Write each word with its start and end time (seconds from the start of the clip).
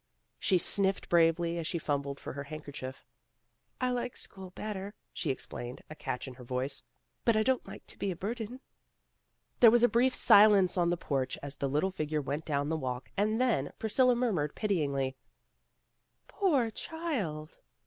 She 0.39 0.57
sniffed 0.57 1.09
bravely 1.09 1.59
as 1.59 1.67
she 1.67 1.77
fumbled 1.77 2.19
for 2.19 2.33
her 2.33 2.45
handkerchief. 2.45 3.05
"I 3.79 3.91
like 3.91 4.17
school 4.17 4.49
better," 4.49 4.95
she 5.13 5.29
explained, 5.29 5.83
a 5.91 5.95
catch 5.95 6.27
in 6.27 6.33
her 6.33 6.43
voice. 6.43 6.81
'* 7.09 7.23
But 7.23 7.35
I 7.37 7.43
don 7.43 7.57
't 7.59 7.67
like 7.67 7.85
to 7.85 7.99
be 7.99 8.09
a 8.09 8.15
burden. 8.15 8.61
''There 9.59 9.69
was 9.69 9.83
a 9.83 9.87
brief 9.87 10.15
silence 10.15 10.75
on 10.75 10.89
the 10.89 10.97
porch 10.97 11.37
as 11.43 11.57
the 11.57 11.69
little 11.69 11.91
figure 11.91 12.19
went 12.19 12.45
down 12.45 12.69
the 12.69 12.75
walk, 12.77 13.11
and 13.15 13.39
then 13.39 13.73
Priscilla 13.77 14.15
murmured 14.15 14.55
pityingly, 14.55 15.17
"Poor 16.27 16.71
child!" 16.71 17.59